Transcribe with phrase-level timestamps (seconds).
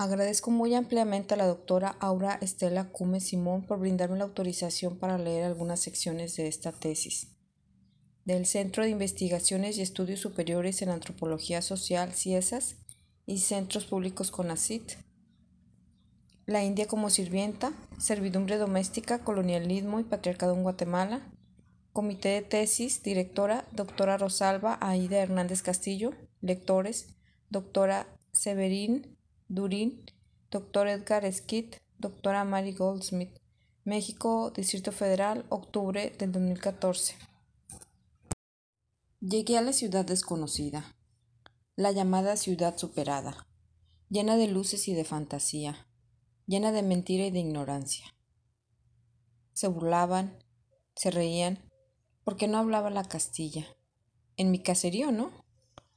[0.00, 5.18] Agradezco muy ampliamente a la doctora Aura Estela Cume Simón por brindarme la autorización para
[5.18, 7.34] leer algunas secciones de esta tesis
[8.24, 12.76] del Centro de Investigaciones y Estudios Superiores en Antropología Social, CIESAS,
[13.26, 14.92] y Centros Públicos CONACIT.
[16.46, 21.28] La India como sirvienta, servidumbre doméstica, colonialismo y patriarcado en Guatemala.
[21.92, 27.16] Comité de tesis, directora, doctora Rosalba Aida Hernández Castillo, lectores,
[27.50, 29.17] doctora Severín
[29.50, 30.04] Durín,
[30.50, 30.88] Dr.
[30.88, 33.34] Edgar Skid, Doctora Mary Goldsmith,
[33.84, 37.16] México, Distrito Federal, octubre del 2014.
[39.20, 40.94] Llegué a la ciudad desconocida,
[41.76, 43.46] la llamada ciudad superada,
[44.10, 45.88] llena de luces y de fantasía,
[46.46, 48.14] llena de mentira y de ignorancia.
[49.54, 50.44] Se burlaban,
[50.94, 51.58] se reían,
[52.22, 53.66] porque no hablaba la castilla.
[54.36, 55.30] En mi caserío, ¿no?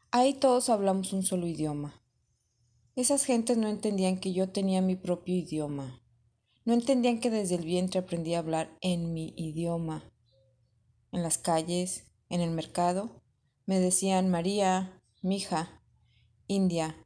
[0.10, 2.01] Ahí todos hablamos un solo idioma.
[2.98, 6.02] Esas gentes no entendían que yo tenía mi propio idioma.
[6.66, 10.04] No entendían que desde el vientre aprendí a hablar en mi idioma.
[11.14, 13.22] En las calles, en el mercado,
[13.66, 15.82] me decían María, mija,
[16.48, 16.98] India.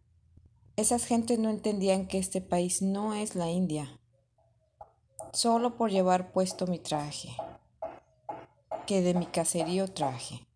[0.75, 4.01] Esas gentes no entendían que este país no es la India.
[5.33, 7.29] Solo por llevar puesto mi traje,
[8.87, 10.47] que de mi caserío traje.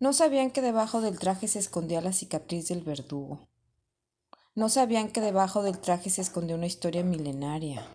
[0.00, 3.46] No sabían que debajo del traje se escondía la cicatriz del verdugo
[4.56, 7.86] no sabían que debajo del traje se escondía una historia milenaria,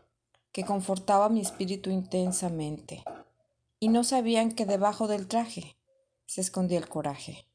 [0.52, 3.04] que confortaba mi espíritu intensamente.
[3.80, 5.76] Y no sabían que debajo del traje
[6.28, 7.48] se escondía el coraje.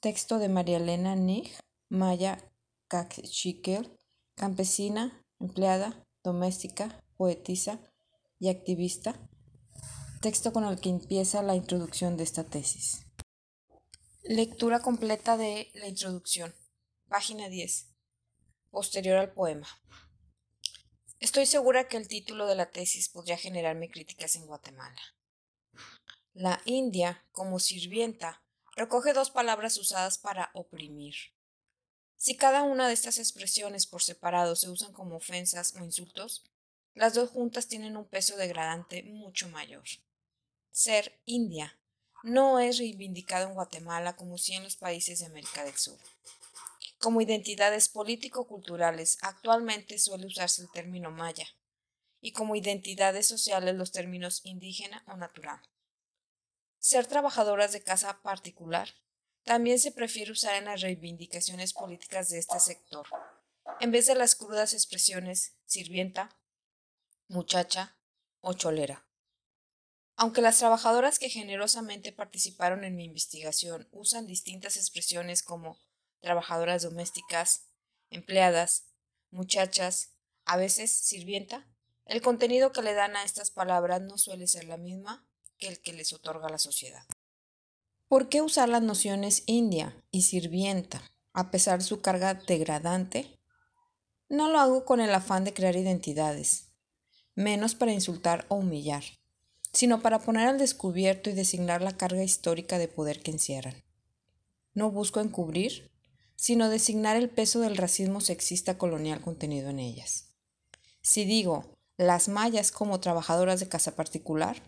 [0.00, 1.50] Texto de María Elena Nig,
[1.88, 2.38] Maya
[2.86, 3.98] Caxiquel,
[4.36, 7.80] campesina, empleada, doméstica, poetisa
[8.38, 9.16] y activista.
[10.20, 13.04] Texto con el que empieza la introducción de esta tesis.
[14.22, 16.54] Lectura completa de la introducción.
[17.10, 17.88] Página 10.
[18.70, 19.66] Posterior al poema.
[21.18, 25.00] Estoy segura que el título de la tesis podría generarme críticas en Guatemala.
[26.34, 28.44] La India, como sirvienta,
[28.76, 31.16] recoge dos palabras usadas para oprimir.
[32.16, 36.44] Si cada una de estas expresiones por separado se usan como ofensas o insultos,
[36.94, 39.82] las dos juntas tienen un peso degradante mucho mayor.
[40.70, 41.76] Ser India
[42.22, 45.98] no es reivindicado en Guatemala como si en los países de América del Sur.
[47.00, 51.46] Como identidades político-culturales, actualmente suele usarse el término maya,
[52.20, 55.62] y como identidades sociales los términos indígena o natural.
[56.78, 58.90] Ser trabajadoras de casa particular
[59.44, 63.06] también se prefiere usar en las reivindicaciones políticas de este sector,
[63.80, 66.38] en vez de las crudas expresiones sirvienta,
[67.28, 67.96] muchacha
[68.42, 69.06] o cholera.
[70.16, 75.78] Aunque las trabajadoras que generosamente participaron en mi investigación usan distintas expresiones como
[76.20, 77.66] trabajadoras domésticas,
[78.10, 78.86] empleadas,
[79.30, 80.12] muchachas,
[80.44, 81.66] a veces sirvienta,
[82.06, 85.26] el contenido que le dan a estas palabras no suele ser la misma
[85.58, 87.04] que el que les otorga la sociedad.
[88.08, 91.00] ¿Por qué usar las nociones india y sirvienta
[91.32, 93.38] a pesar de su carga degradante?
[94.28, 96.72] No lo hago con el afán de crear identidades,
[97.36, 99.04] menos para insultar o humillar,
[99.72, 103.84] sino para poner al descubierto y designar la carga histórica de poder que encierran.
[104.74, 105.92] No busco encubrir
[106.40, 110.30] sino designar el peso del racismo sexista colonial contenido en ellas.
[111.02, 114.62] Si digo las mayas como trabajadoras de casa particular,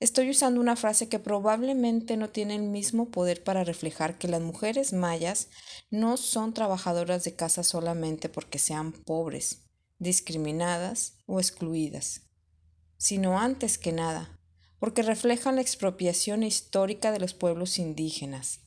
[0.00, 4.40] estoy usando una frase que probablemente no tiene el mismo poder para reflejar que las
[4.40, 5.48] mujeres mayas
[5.90, 9.66] no son trabajadoras de casa solamente porque sean pobres,
[9.98, 12.22] discriminadas o excluidas,
[12.96, 14.40] sino antes que nada,
[14.78, 18.60] porque reflejan la expropiación histórica de los pueblos indígenas,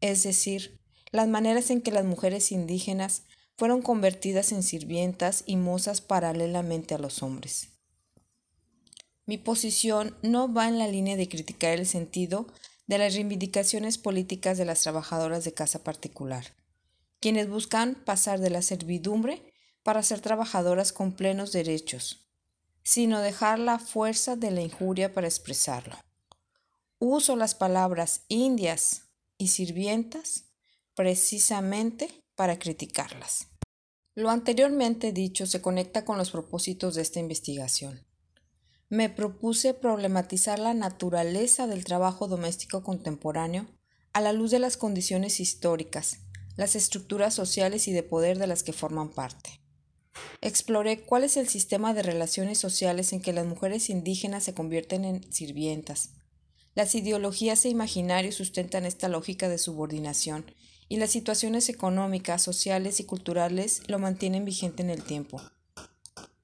[0.00, 0.77] es decir,
[1.10, 3.22] las maneras en que las mujeres indígenas
[3.56, 7.70] fueron convertidas en sirvientas y mozas paralelamente a los hombres.
[9.26, 12.46] Mi posición no va en la línea de criticar el sentido
[12.86, 16.46] de las reivindicaciones políticas de las trabajadoras de casa particular,
[17.20, 19.52] quienes buscan pasar de la servidumbre
[19.82, 22.28] para ser trabajadoras con plenos derechos,
[22.82, 25.96] sino dejar la fuerza de la injuria para expresarlo.
[26.98, 29.02] Uso las palabras indias
[29.36, 30.47] y sirvientas
[30.98, 33.46] precisamente para criticarlas.
[34.16, 38.04] Lo anteriormente dicho se conecta con los propósitos de esta investigación.
[38.88, 43.68] Me propuse problematizar la naturaleza del trabajo doméstico contemporáneo
[44.12, 46.18] a la luz de las condiciones históricas,
[46.56, 49.60] las estructuras sociales y de poder de las que forman parte.
[50.40, 55.04] Exploré cuál es el sistema de relaciones sociales en que las mujeres indígenas se convierten
[55.04, 56.10] en sirvientas.
[56.74, 60.44] Las ideologías e imaginarios sustentan esta lógica de subordinación
[60.88, 65.40] y las situaciones económicas, sociales y culturales lo mantienen vigente en el tiempo.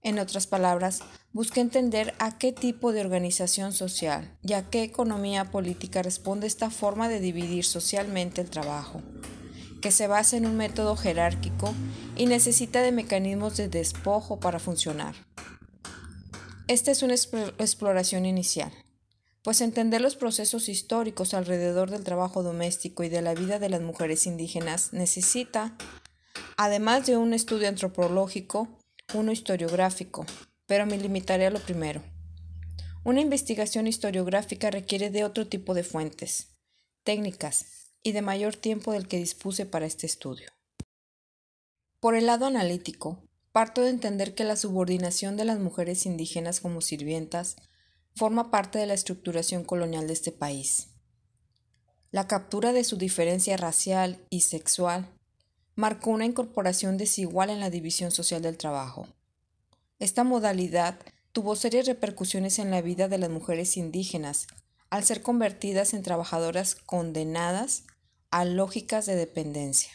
[0.03, 1.01] En otras palabras,
[1.33, 6.69] busca entender a qué tipo de organización social y a qué economía política responde esta
[6.69, 9.01] forma de dividir socialmente el trabajo,
[9.81, 11.73] que se basa en un método jerárquico
[12.17, 15.15] y necesita de mecanismos de despojo para funcionar.
[16.69, 18.73] Esta es una exploración inicial,
[19.45, 23.83] pues entender los procesos históricos alrededor del trabajo doméstico y de la vida de las
[23.83, 25.77] mujeres indígenas necesita,
[26.57, 28.79] además de un estudio antropológico,
[29.13, 30.25] uno historiográfico,
[30.65, 32.03] pero me limitaré a lo primero.
[33.05, 36.55] Una investigación historiográfica requiere de otro tipo de fuentes,
[37.03, 37.67] técnicas
[38.03, 40.49] y de mayor tiempo del que dispuse para este estudio.
[42.01, 46.81] Por el lado analítico, parto de entender que la subordinación de las mujeres indígenas como
[46.81, 47.57] sirvientas
[48.17, 50.89] forma parte de la estructuración colonial de este país.
[52.11, 55.11] La captura de su diferencia racial y sexual
[55.75, 59.09] marcó una incorporación desigual en la división social del trabajo.
[59.99, 61.01] Esta modalidad
[61.33, 64.47] tuvo serias repercusiones en la vida de las mujeres indígenas
[64.91, 67.83] al ser convertidas en trabajadoras condenadas
[68.31, 69.91] a lógicas de dependencia.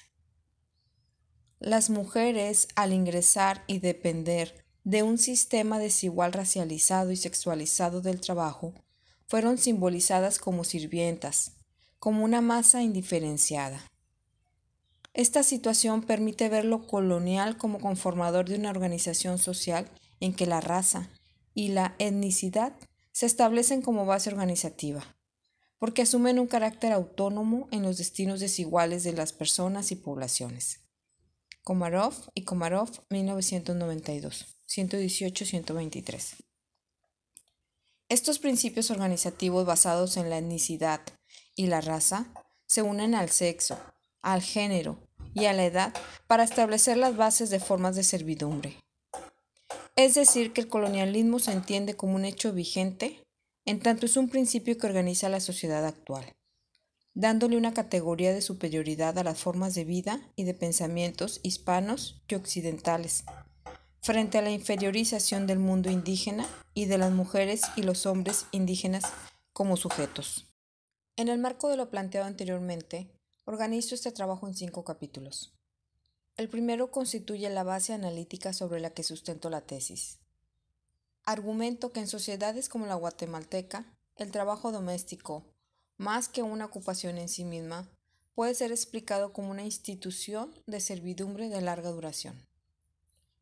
[1.60, 8.74] Las mujeres, al ingresar y depender de un sistema desigual racializado y sexualizado del trabajo,
[9.28, 11.52] fueron simbolizadas como sirvientas,
[12.00, 13.86] como una masa indiferenciada.
[15.14, 19.88] Esta situación permite ver lo colonial como conformador de una organización social
[20.22, 21.08] en que la raza
[21.54, 22.74] y la etnicidad
[23.12, 25.04] se establecen como base organizativa,
[25.78, 30.89] porque asumen un carácter autónomo en los destinos desiguales de las personas y poblaciones.
[31.70, 36.38] Komarov y Komarov, 1992, 118-123.
[38.10, 41.00] Estos principios organizativos basados en la etnicidad
[41.56, 42.34] y la raza
[42.66, 43.78] se unen al sexo,
[44.24, 44.98] al género
[45.36, 45.94] y a la edad
[46.26, 48.76] para establecer las bases de formas de servidumbre.
[49.96, 53.22] Es decir, que el colonialismo se entiende como un hecho vigente
[53.66, 56.34] en tanto es un principio que organiza la sociedad actual,
[57.14, 62.36] dándole una categoría de superioridad a las formas de vida y de pensamientos hispanos y
[62.36, 63.24] occidentales,
[64.02, 69.04] frente a la inferiorización del mundo indígena y de las mujeres y los hombres indígenas
[69.54, 70.48] como sujetos.
[71.18, 73.10] En el marco de lo planteado anteriormente,
[73.52, 75.56] Organizo este trabajo en cinco capítulos.
[76.38, 80.20] El primero constituye la base analítica sobre la que sustento la tesis.
[81.26, 85.46] Argumento que en sociedades como la guatemalteca, el trabajo doméstico,
[86.00, 87.90] más que una ocupación en sí misma,
[88.34, 92.42] puede ser explicado como una institución de servidumbre de larga duración.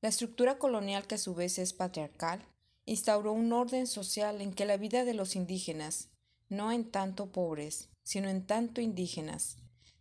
[0.02, 2.44] La estructura colonial, que a su vez es patriarcal,
[2.86, 6.10] instauró un orden social en que la vida de los indígenas,
[6.50, 9.58] no en tanto pobres, sino en tanto indígenas,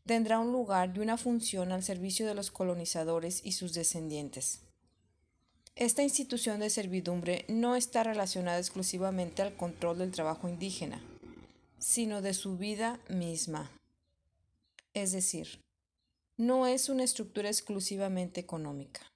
[0.06, 4.60] tendrá un lugar y una función al servicio de los colonizadores y sus descendientes.
[5.74, 11.02] Esta institución de servidumbre no está relacionada exclusivamente al control del trabajo indígena,
[11.78, 13.70] sino de su vida misma.
[14.94, 15.60] Es decir,
[16.36, 19.12] no es una estructura exclusivamente económica.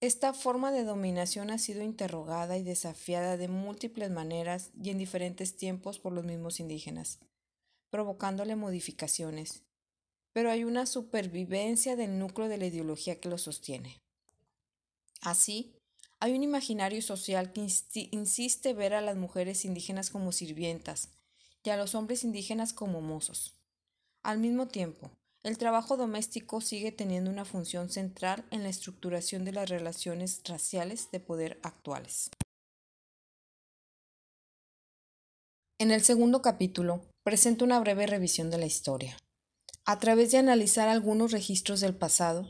[0.00, 5.56] Esta forma de dominación ha sido interrogada y desafiada de múltiples maneras y en diferentes
[5.56, 7.18] tiempos por los mismos indígenas,
[7.90, 9.64] provocándole modificaciones,
[10.32, 14.00] pero hay una supervivencia del núcleo de la ideología que lo sostiene.
[15.20, 15.74] Así,
[16.20, 17.66] hay un imaginario social que
[18.12, 21.10] insiste ver a las mujeres indígenas como sirvientas
[21.68, 23.60] y a los hombres indígenas como mozos.
[24.22, 25.10] Al mismo tiempo,
[25.42, 31.10] el trabajo doméstico sigue teniendo una función central en la estructuración de las relaciones raciales
[31.10, 32.30] de poder actuales.
[35.78, 39.18] En el segundo capítulo, presento una breve revisión de la historia.
[39.84, 42.48] A través de analizar algunos registros del pasado,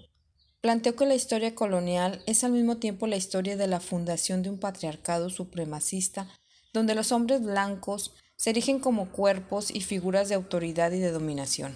[0.61, 4.51] planteó que la historia colonial es al mismo tiempo la historia de la fundación de
[4.51, 6.29] un patriarcado supremacista
[6.73, 11.75] donde los hombres blancos se erigen como cuerpos y figuras de autoridad y de dominación.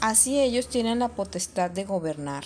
[0.00, 2.44] Así ellos tienen la potestad de gobernar,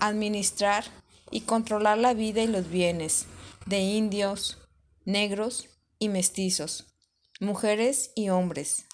[0.00, 0.84] administrar
[1.30, 3.26] y controlar la vida y los bienes
[3.66, 4.56] de indios,
[5.04, 5.68] negros
[5.98, 6.86] y mestizos,
[7.40, 8.86] mujeres y hombres,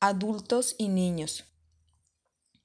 [0.00, 1.44] adultos y niños,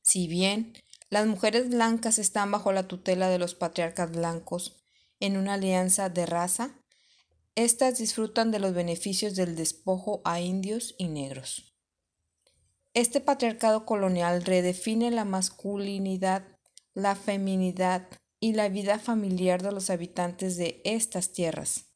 [0.08, 0.74] si bien
[1.10, 4.77] las mujeres blancas están bajo la tutela de los patriarcas blancos
[5.20, 6.76] en una alianza de raza,
[7.57, 11.73] éstas disfrutan de los beneficios del despojo a indios y negros.
[12.93, 16.43] Este patriarcado colonial redefine la masculinidad,
[16.93, 18.07] la feminidad
[18.39, 21.87] y la vida familiar de los habitantes de estas tierras,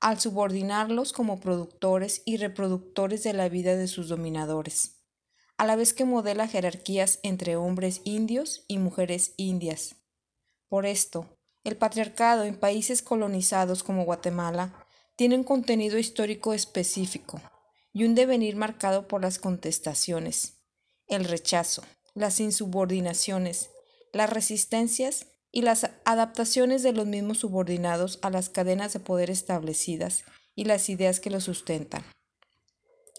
[0.00, 4.96] al subordinarlos como productores y reproductores de la vida de sus dominadores
[5.58, 9.96] a la vez que modela jerarquías entre hombres indios y mujeres indias.
[10.68, 11.26] Por esto,
[11.64, 14.85] el patriarcado en países colonizados como Guatemala
[15.16, 17.40] tiene un contenido histórico específico
[17.92, 20.58] y un devenir marcado por las contestaciones,
[21.08, 21.82] el rechazo,
[22.14, 23.70] las insubordinaciones,
[24.12, 30.24] las resistencias y las adaptaciones de los mismos subordinados a las cadenas de poder establecidas
[30.54, 32.04] y las ideas que los sustentan.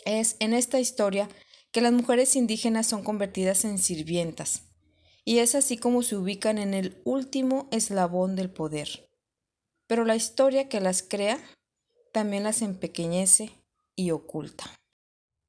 [0.05, 1.27] Es en esta historia
[1.71, 4.63] que las mujeres indígenas son convertidas en sirvientas,
[5.25, 9.09] y es así como se ubican en el último eslabón del poder.
[9.87, 11.39] Pero la historia que las crea
[12.17, 13.51] también las empequeñece
[13.95, 14.63] y oculta.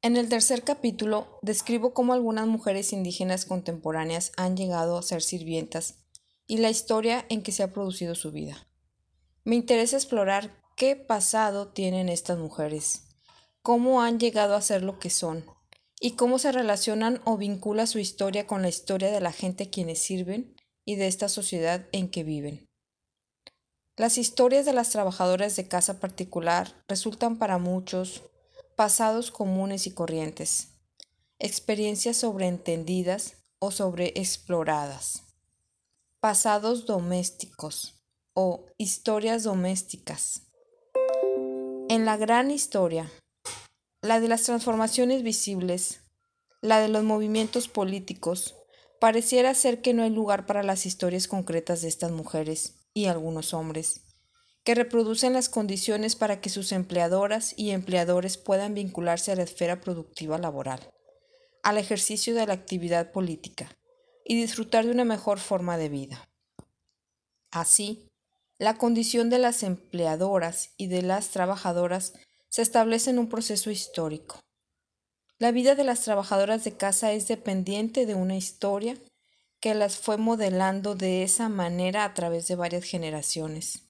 [0.03, 5.95] En el tercer capítulo describo cómo algunas mujeres indígenas contemporáneas han llegado a ser sirvientas
[6.47, 8.69] y la historia en que se ha producido su vida.
[9.45, 13.17] Me interesa explorar qué pasado tienen estas mujeres,
[13.63, 15.47] cómo han llegado a ser lo que son
[16.03, 19.71] y cómo se relacionan o vincula su historia con la historia de la gente a
[19.71, 22.68] quienes sirven y de esta sociedad en que viven.
[23.99, 28.23] Las historias de las trabajadoras de casa particular resultan para muchos
[28.77, 30.69] pasados comunes y corrientes,
[31.41, 35.25] experiencias sobreentendidas o sobreexploradas,
[36.21, 38.01] pasados domésticos
[38.35, 40.43] o historias domésticas.
[41.89, 43.11] En la gran historia,
[44.01, 46.03] la de las transformaciones visibles,
[46.61, 48.55] la de los movimientos políticos,
[49.01, 53.55] pareciera ser que no hay lugar para las historias concretas de estas mujeres y algunos
[53.55, 54.03] hombres,
[54.65, 59.81] que reproducen las condiciones para que sus empleadoras y empleadores puedan vincularse a la esfera
[59.81, 60.81] productiva laboral,
[61.63, 63.71] al ejercicio de la actividad política
[64.25, 66.29] y disfrutar de una mejor forma de vida.
[67.53, 68.11] Así,
[68.59, 72.15] la condición de las empleadoras y de las trabajadoras
[72.49, 74.41] se establece en un proceso histórico.
[75.39, 78.97] La vida de las trabajadoras de casa es dependiente de una historia
[79.61, 83.83] que las fue modelando de esa manera a través de varias generaciones.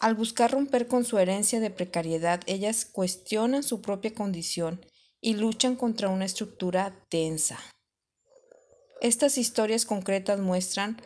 [0.00, 4.84] Al buscar romper con su herencia de precariedad, ellas cuestionan su propia condición
[5.20, 7.58] y luchan contra una estructura tensa.
[9.00, 11.00] Estas historias concretas muestran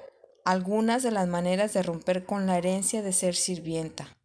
[0.45, 4.17] algunas de las maneras de romper con la herencia de ser sirvienta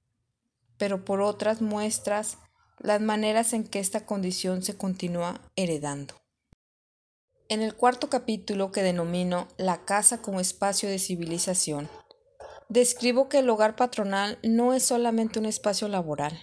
[0.77, 2.37] pero por otras muestras
[2.79, 6.15] las maneras en que esta condición se continúa heredando.
[7.49, 11.87] En el cuarto capítulo que denomino La casa como espacio de civilización,
[12.67, 16.37] describo que el hogar patronal no es solamente un espacio laboral,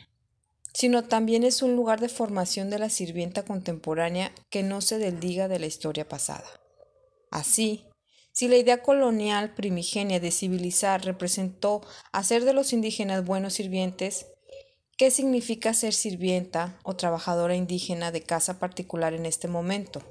[0.72, 5.46] sino también es un lugar de formación de la sirvienta contemporánea que no se desliga
[5.46, 6.48] de la historia pasada.
[7.30, 7.84] Así,
[8.32, 11.82] si la idea colonial primigenia de civilizar representó
[12.12, 14.28] hacer de los indígenas buenos sirvientes,
[14.96, 20.02] ¿qué significa ser sirvienta o trabajadora indígena de casa particular en este momento?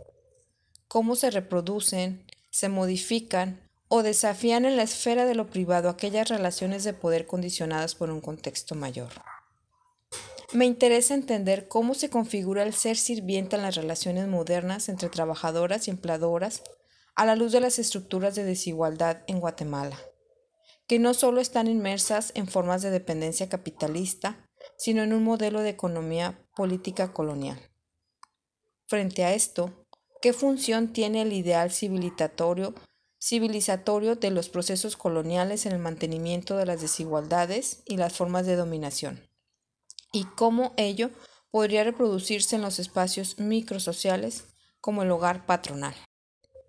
[0.94, 6.84] ¿Cómo se reproducen, se modifican o desafían en la esfera de lo privado aquellas relaciones
[6.84, 9.10] de poder condicionadas por un contexto mayor?
[10.52, 15.88] Me interesa entender cómo se configura el ser sirvienta en las relaciones modernas entre trabajadoras
[15.88, 16.62] y empleadoras
[17.16, 19.98] a la luz de las estructuras de desigualdad en Guatemala,
[20.86, 24.48] que no solo están inmersas en formas de dependencia capitalista,
[24.78, 27.60] sino en un modelo de economía política colonial.
[28.86, 29.83] Frente a esto,
[30.24, 32.74] ¿qué función tiene el ideal civilizatorio,
[33.20, 38.56] civilizatorio de los procesos coloniales en el mantenimiento de las desigualdades y las formas de
[38.56, 39.20] dominación?
[40.14, 41.10] ¿Y cómo ello
[41.52, 44.46] podría reproducirse en los espacios microsociales
[44.80, 45.94] como el hogar patronal?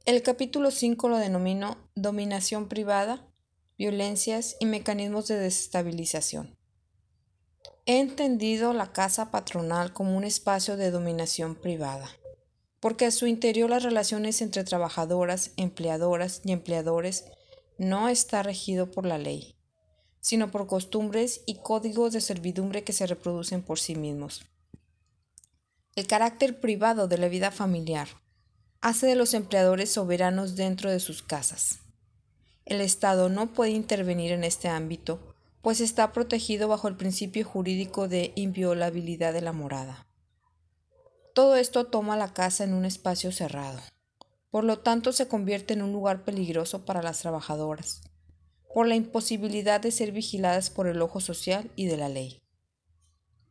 [0.04, 3.24] El capítulo 5 lo denomino Dominación privada,
[3.78, 6.58] violencias y mecanismos de desestabilización.
[7.86, 12.10] He entendido la casa patronal como un espacio de dominación privada,
[12.84, 17.24] porque a su interior las relaciones entre trabajadoras, empleadoras y empleadores
[17.78, 19.56] no está regido por la ley,
[20.20, 24.44] sino por costumbres y códigos de servidumbre que se reproducen por sí mismos.
[25.96, 28.08] El carácter privado de la vida familiar
[28.82, 31.78] hace de los empleadores soberanos dentro de sus casas.
[32.66, 38.08] El Estado no puede intervenir en este ámbito, pues está protegido bajo el principio jurídico
[38.08, 40.06] de inviolabilidad de la morada.
[41.34, 43.80] Todo esto toma la casa en un espacio cerrado.
[44.52, 48.02] Por lo tanto, se convierte en un lugar peligroso para las trabajadoras,
[48.72, 52.40] por la imposibilidad de ser vigiladas por el ojo social y de la ley.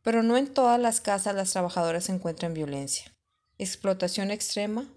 [0.00, 3.14] Pero no en todas las casas las trabajadoras encuentran violencia,
[3.58, 4.90] explotación extrema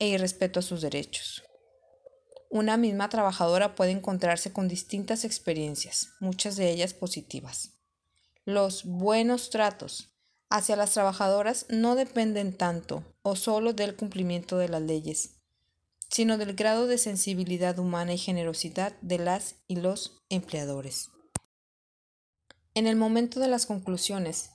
[0.00, 1.44] e irrespeto a sus derechos.
[2.50, 7.74] Una misma trabajadora puede encontrarse con distintas experiencias, muchas de ellas positivas.
[8.44, 10.11] Los buenos tratos,
[10.52, 15.36] hacia las trabajadoras no dependen tanto o solo del cumplimiento de las leyes,
[16.10, 21.08] sino del grado de sensibilidad humana y generosidad de las y los empleadores.
[22.74, 24.50] En el momento de las conclusiones,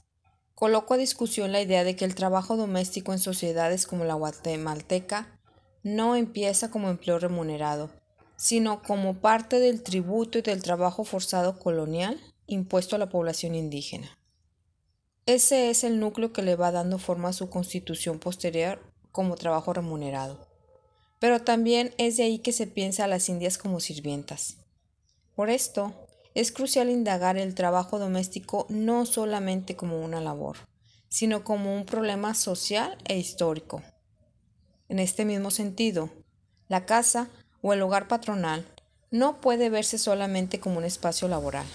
[0.54, 5.40] coloco a discusión la idea de que el trabajo doméstico en sociedades como la guatemalteca
[5.82, 7.90] no empieza como empleo remunerado,
[8.36, 14.17] sino como parte del tributo y del trabajo forzado colonial impuesto a la población indígena.
[15.28, 18.80] Ese es el núcleo que le va dando forma a su constitución posterior
[19.12, 20.48] como trabajo remunerado.
[21.20, 24.56] Pero también es de ahí que se piensa a las indias como sirvientas.
[25.36, 25.92] Por esto,
[26.34, 30.56] es crucial indagar el trabajo doméstico no solamente como una labor,
[31.10, 33.84] sino como un problema social e histórico.
[34.88, 36.10] En este mismo sentido,
[36.70, 37.28] la casa
[37.62, 38.66] o el hogar patronal
[39.12, 41.66] no puede verse solamente como un espacio laboral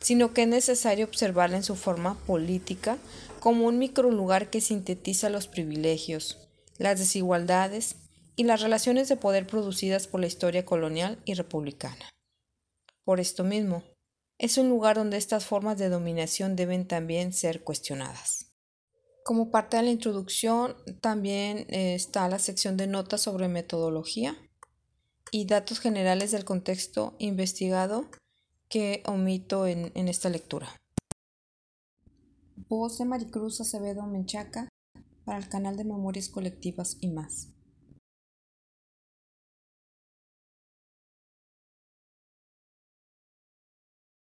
[0.00, 2.98] sino que es necesario observarla en su forma política
[3.40, 6.48] como un microlugar que sintetiza los privilegios,
[6.78, 7.96] las desigualdades
[8.36, 12.10] y las relaciones de poder producidas por la historia colonial y republicana.
[13.04, 13.84] Por esto mismo,
[14.38, 18.52] es un lugar donde estas formas de dominación deben también ser cuestionadas.
[19.24, 24.36] Como parte de la introducción también eh, está la sección de notas sobre metodología
[25.30, 28.08] y datos generales del contexto investigado
[28.68, 30.68] que omito en, esta lectura.
[32.68, 34.68] Voz de Maricruz Acevedo Menchaca
[35.24, 37.55] para el canal de Memorias Colectivas y más.